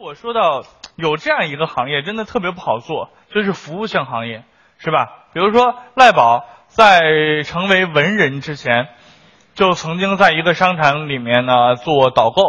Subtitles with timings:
[0.00, 0.62] 我说到
[0.96, 4.44] 有这样一个行业，真的特别不好做，就是服务性行业，
[4.78, 5.08] 是吧？
[5.32, 8.88] 比如说赖宝在成为文人之前，
[9.54, 12.42] 就曾经在一个商场里面呢做导购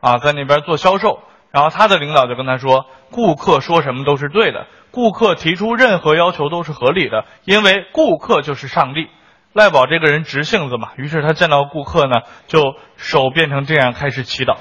[0.00, 1.20] 啊，在那边做销售，
[1.50, 9.08] 然后他的领导就跟他说，顾客说什么都是对的，顾客提出任何要求都是合理的，因为顾客就是上帝。
[9.52, 14.56] 赖宝这个人直性子嘛，于是他见到顾客呢，就手变成这样开始祈祷。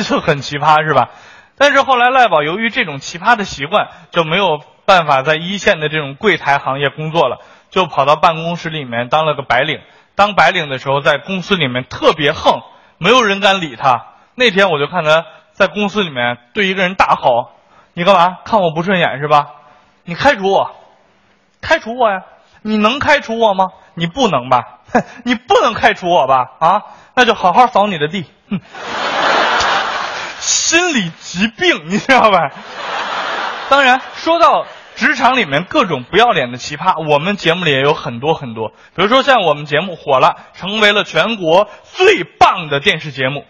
[0.04, 1.10] 就很奇葩是吧？
[1.56, 7.38] 但是后来赖宝由于这种奇葩的习惯，就没有办法在一线的这种柜台行业工作了，
[7.70, 9.80] 就跑到办公室里面当了个白领。
[10.14, 12.62] 当白领的时候，在公司里面特别横，
[12.98, 14.06] 没有人敢理他。
[14.34, 17.50] 那天我就看他在公司里面对一个人大吼
[17.94, 18.38] ：“你干嘛？
[18.44, 19.46] 看我不顺眼是吧？
[20.04, 20.76] 你开除我，
[21.60, 22.22] 开除我呀！
[22.62, 23.66] 你能开除我吗？
[23.94, 24.78] 你不能吧？
[25.24, 26.46] 你不能开除我吧？
[26.60, 26.82] 啊，
[27.14, 28.60] 那就好好扫你的地。”哼。
[30.48, 32.50] 心理疾病，你知道吧？
[33.68, 38.70] 当然，说到职场里面各种不要脸的奇葩，我们节目里也有很多很多。
[38.94, 43.44] 比如说，像我们节目火了，成为了全国最棒的电视节目。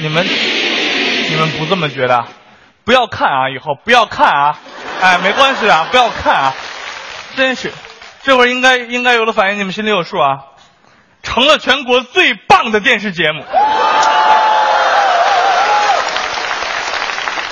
[0.00, 2.26] 你们，你们不这么觉得？
[2.84, 3.48] 不要看啊！
[3.48, 4.58] 以后不要看啊！
[5.00, 6.54] 哎，没关系啊，不要看啊！
[7.34, 7.72] 真是，
[8.22, 10.44] 这会儿应该应该有了反应，你们心里有数啊！
[11.22, 13.42] 成了全国最棒的电视节目。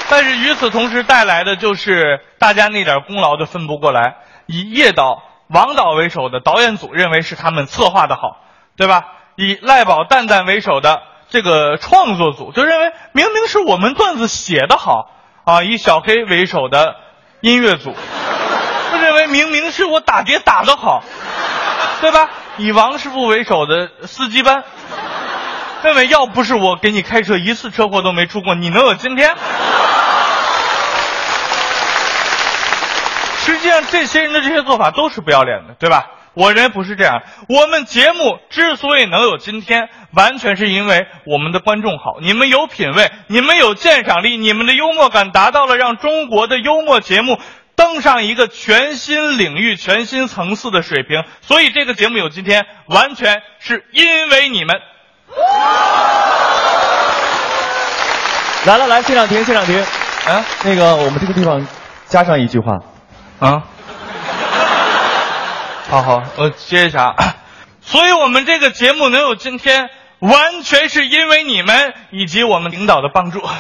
[0.09, 4.17] 但是与此同时带来的就是大家那点功劳都分不过来。
[4.47, 8.45] 以叶导、王导为首的导演组认为是他们策划的好，
[8.77, 9.03] 对吧？
[9.35, 15.11] 以赖宝、蛋蛋为首的这个创作组就认为明明是我们段子写的好
[15.45, 15.63] 啊。
[15.65, 16.95] 以小黑为首的
[17.41, 17.93] 音乐组
[18.93, 21.03] 就认为明明是我打碟打的好，
[22.01, 22.31] 对吧？
[22.59, 24.63] 以王师傅为首的司机班
[25.83, 29.35] 认为要不是我给你开车一次车祸都没出过，你能有今天？
[33.67, 36.07] 际上，这些人的这些做法都是不要脸的，对吧？
[36.35, 37.23] 我认为不是这样。
[37.49, 47.39] 我们节目之所以能有今天，完全是因为我们的观众好，你们有品位，你们有鉴赏力，你们的幽默感达到了让中国的幽默节目
[47.75, 51.25] 登上一个全新领域、全新层次的水平。
[51.41, 54.77] 所以，这个节目有今天，完全是因为你们。
[58.67, 59.81] 来来来，现场停，现场停。
[59.81, 61.67] 啊，那个，我们这个地方
[62.09, 62.96] 加上一句话。
[63.39, 63.65] 啊，
[65.91, 67.15] 好好，我接一下。
[67.83, 73.43] 所以，我们这个节目能有今天，完全是因为你们以及我们领导的帮助。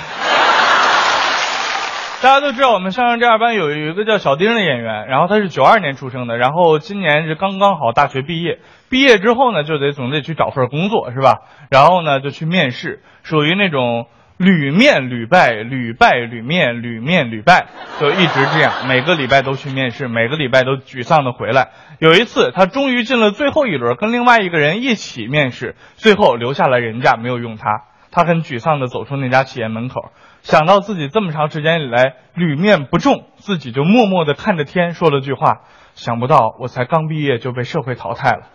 [2.22, 8.60] 大家都知道，我们相声第二班有有一个叫小丁的演员，然后他是九二年出生的，然后今年是刚刚好大学毕业。
[8.88, 11.40] 毕业之后呢，就得总得去找份工作，是吧？
[11.70, 14.06] 然后呢，就去面试，属于那种。
[14.36, 21.68] 屡面屡败，屡败屡面，屡面屡败，就一直这样，每个礼拜都去面试，每个礼拜都沮丧的回来。
[22.00, 27.84] 有一次，他终于进了最后一轮，跟另外一个人一起面试，最后留下了人家，没有用他。
[28.10, 30.10] 他很沮丧的走出那家企业门口，
[30.42, 35.62] 想到自己这么长时间以来屡面不中，自己就默默的看着天，说了句话：
[35.96, 38.50] 想不到我才刚毕业就被社会淘汰了。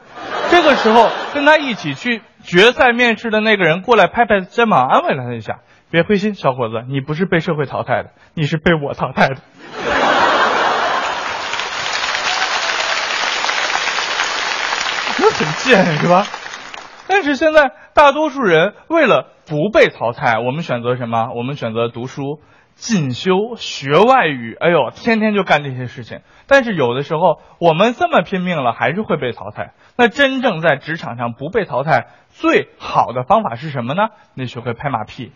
[0.52, 5.60] 这个时候，跟他一起去决赛面试的那个人过来拍拍肩膀，安慰了他一下。
[5.90, 9.38] 别灰心，小伙子，你不是被社会淘汰的，你是被我淘汰的。
[15.20, 16.28] 那很贱是吧？
[17.08, 21.30] 但是现在大多数人为了不被淘汰，我们选择什么？
[21.36, 22.40] 我们选择读书、
[22.76, 24.56] 进修、学外语。
[24.60, 26.22] 哎呦，天天就干这些事情。
[26.48, 29.74] 但是有的时候，我们这么拼命了，还是会被淘汰。
[29.98, 34.04] 那真正在职场上不被淘汰，最好的方法是什么呢？
[34.36, 35.32] 那学会拍马屁。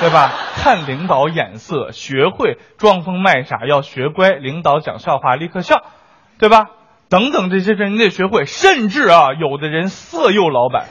[0.00, 0.32] 对吧？
[0.54, 4.30] 看领导眼色，学会装疯卖傻，要学乖。
[4.30, 5.82] 领导讲笑话立刻笑，
[6.38, 6.70] 对吧？
[7.08, 8.44] 等等这些事你得学会。
[8.44, 10.86] 甚至啊，有的人色诱老板。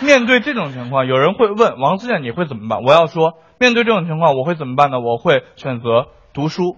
[0.00, 2.82] 面对这种情况，有人会问王自健你会怎么办？
[2.84, 5.00] 我要说，面对这种情况，我会怎么办呢？
[5.00, 6.76] 我会选择读书、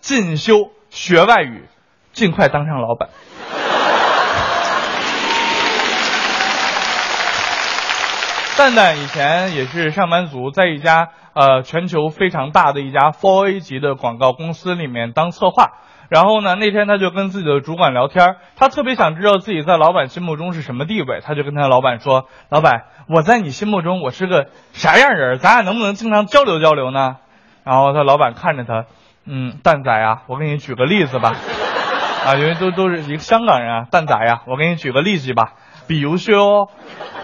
[0.00, 1.64] 进修、学外语，
[2.12, 3.08] 尽快当上老板。
[8.58, 15.70] 蛋蛋以前也是上班族，在一家呃全球非常大的一家 foa 级的广告公司里面当策划。
[16.08, 25.38] 然后呢，那天他就跟自己的主管聊天，他特别想知道自己在老板心目中是什么地位，他就跟他老板说：“老板，我在你心目中我是个啥样人？
[25.38, 27.16] 咱俩能不能经常交流交流呢？”
[27.64, 28.86] 然后他老板看着他，
[29.26, 31.34] 嗯，蛋仔啊，我给你举个例子吧，
[32.24, 35.52] 啊，因为都都是一个香港人啊，蛋仔呀，我给你举个例子吧，
[35.86, 36.70] 比如说，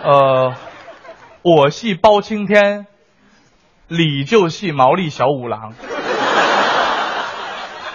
[0.02, 0.54] 呃。
[1.46, 2.86] 我系包青天，
[3.86, 5.74] 你就系毛利小五郎。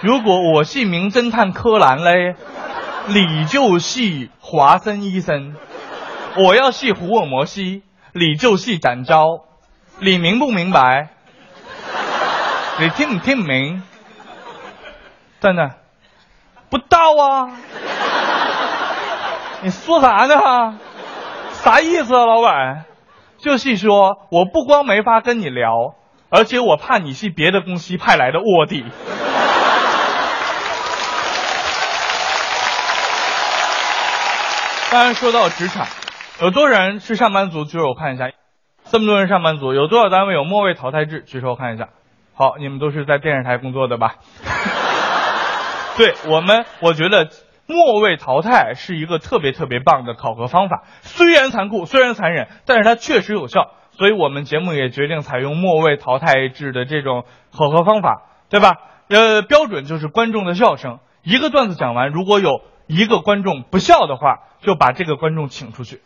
[0.02, 2.36] 如果我系名侦探柯南嘞，
[3.08, 5.56] 你就系华生医生。
[6.38, 9.42] 我要系福尔摩西，你就系展昭。
[10.00, 11.10] 你明不明白？
[12.80, 13.84] 你听不听明？
[15.42, 15.76] 蛋蛋，
[16.70, 17.52] 不到啊！
[19.62, 20.80] 你说啥呢？
[21.52, 22.86] 啥意思啊，老板？
[23.38, 25.96] 就是说我不光没法跟你聊，
[26.30, 28.86] 而且我怕你是别的公司派来的卧底。
[34.92, 35.86] 当然，说到职场，
[36.42, 37.64] 有多少人是上班族？
[37.64, 38.32] 举手我看一下。
[38.86, 41.22] 这么多人上班族，有多少单位有末位淘汰制？
[41.22, 41.90] 举手我看一下。
[42.34, 44.16] 好，你们都是在电视台工作的吧？
[45.96, 47.30] 对我们，我觉得
[47.68, 50.82] 末位淘汰是一个特别特别棒的考核方法。
[51.02, 53.74] 虽然残酷，虽然残忍，但是它确实有效。
[53.92, 57.26] 所以我们节目也决定采用末位淘汰制的这种
[57.56, 58.74] 考核方法，对吧？
[59.10, 60.98] 呃，标准就是观众的笑声。
[61.22, 66.02] 一个段子讲完，如果有一个观众不笑的话，就把这个观众请出去。